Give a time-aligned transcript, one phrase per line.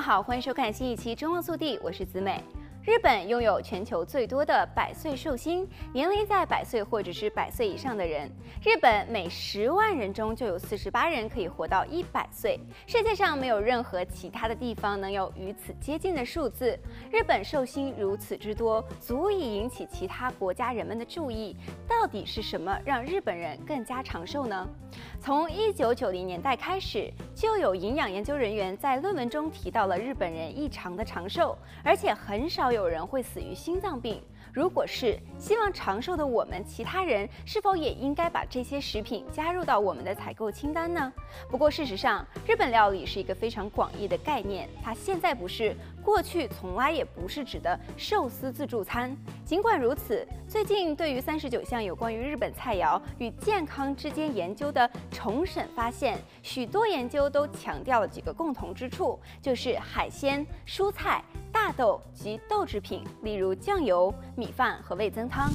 [0.00, 2.42] 好，欢迎收看新一期《中望速递》，我是子美。
[2.82, 8.26] 日本拥有全球最多的百岁寿星，年龄在百岁或者是百岁以上的人。
[8.64, 16.78] 日本每十万人中就有四十八人可以活到一百岁，世界上没有任何其他的地方能有与此接近的数字。
[17.12, 21.54] 日本寿星如此之多，足以引起其他国家人们的注意。
[21.86, 24.66] 到底是什么让日本人更加长寿呢？
[25.20, 32.69] 从一九九零年代开始，就有营养研究人员在论文中提到了日本人异常的长寿，而且很少。
[32.72, 34.22] 有人会死于心脏病。
[34.52, 41.12] 如果是希望长寿的我们，其他人是否也应该把这些食品加入到我们的采购清单呢？
[41.48, 49.16] 不过事实上，日本料理是一个非常广义的概念，它现在不是，过去从来也不是指的寿司自助餐。
[49.44, 61.22] 尽管如此，最近对于三十九项有关于日本菜肴与健康之间研究的重审发现，许多研究都强调了几个共同之处，就是海鲜、蔬菜。
[61.52, 65.50] 大豆及豆制品，例如酱油、米饭和味增汤。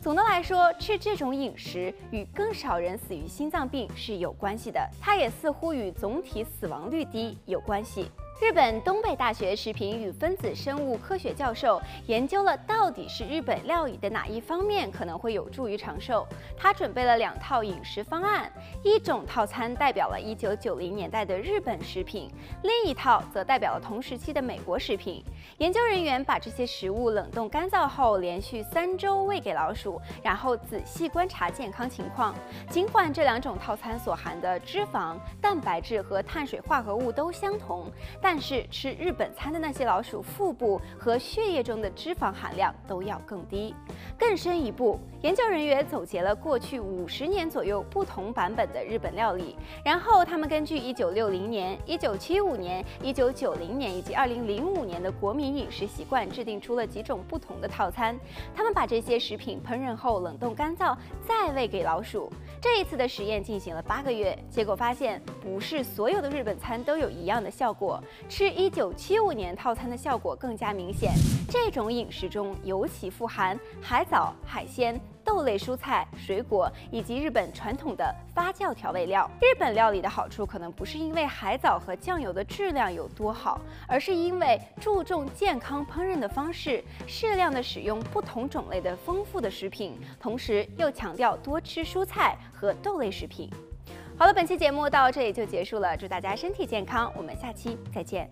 [0.00, 8.10] 总的来说，吃这种饮食与更少人死于心脏病是有关系的，它也似乎与总体死亡率低有关系。
[8.40, 16.26] 日本东北大学食品与分子生物科学教授研究了到底是日本料理的哪一方面可能会有助于长寿。
[16.56, 18.50] 他准备了两套饮食方案，
[18.82, 22.28] 一种套餐代表了一九九零年代的日本食品，
[22.64, 25.24] 另一套则代表了同时期的美国食品。
[25.58, 32.34] 研究人员把这些食物冷冻干燥后，连续三周喂给老鼠，然后仔细观察健康情况。
[32.68, 37.86] 尽管这两种套餐所含的脂肪、蛋白质和碳水化合物都相同。
[38.24, 43.74] 但是吃日本餐的那些老鼠腹部和血液中的脂肪含量都要更低。
[44.18, 58.18] 更深一步，研究人员总结了过去五十年左右不同版本的日本料理，然后他们根据一九六零年、一九七五年、一九九零年以及二零零五年的国民饮食习惯，制定出了几种不同的套餐。
[58.56, 60.96] 他们把这些食品烹饪后冷冻干燥，
[61.28, 62.32] 再喂给老鼠。
[62.64, 68.02] 这一次的实验进行了八个月，结果发现不是所有的日本餐都有一样的效果。
[68.26, 71.12] 吃一九七五年套餐的效果更加明显。
[71.46, 79.28] 这种饮食中尤其富含海藻、海鲜、豆类、蔬菜、水果以及日本传统的发酵调味料。
[79.40, 93.50] 日本料理的好处可能不是因为海藻和酱油的质量有多好，而是因为注重健康烹饪的方式，适量的使用不同种类的丰富的食品，同时又强调多吃蔬菜和豆类食品。
[94.16, 95.96] 好了，本期节目到这里就结束了。
[95.96, 98.30] 祝大家身体健康，我们下期再见。